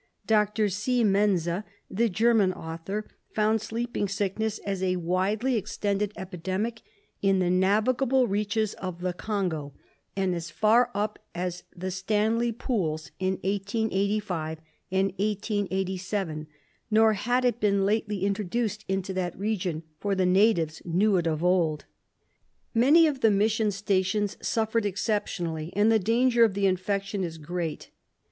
Dr. 0.25 0.67
C. 0.67 1.03
Mense, 1.03 1.47
the 1.87 2.09
German 2.09 2.53
author, 2.53 3.07
found 3.35 3.61
sleeping 3.61 4.07
sickness 4.07 4.57
as 4.65 4.81
a 4.81 4.95
widely 4.95 5.55
extended 5.57 6.11
epidemic 6.17 6.81
in 7.21 7.35
SLEEPING 7.35 7.35
SICKNESS 7.35 7.39
13 7.39 7.39
the 7.39 7.51
navigable 7.67 8.27
reaches 8.27 8.73
of 8.73 9.01
the 9.01 9.13
Congo, 9.13 9.75
and 10.17 10.33
as 10.33 10.49
far 10.49 10.89
up 10.95 11.19
as 11.35 11.61
the 11.75 11.91
Stanley 11.91 12.51
Pools 12.51 13.11
in 13.19 13.33
1885 13.43 14.57
and 14.91 15.09
in 15.11 15.15
1887, 15.23 16.47
nor 16.89 17.13
had 17.13 17.45
it 17.45 17.59
been 17.59 17.85
lately 17.85 18.25
introduced 18.25 18.83
into 18.87 19.13
that 19.13 19.37
region, 19.37 19.83
for 19.99 20.15
the 20.15 20.25
natives 20.25 20.81
knew 20.83 21.15
it 21.17 21.27
of 21.27 21.43
old. 21.43 21.85
Many 22.73 23.05
of 23.05 23.19
the 23.19 23.29
mission 23.29 23.69
stations 23.69 24.35
suffered 24.41 24.87
exceptionally, 24.87 25.71
and 25.75 25.91
the 25.91 25.99
danger 25.99 26.43
of 26.43 26.55
the 26.55 26.65
infection 26.65 27.23
is 27.23 27.37
great. 27.37 27.91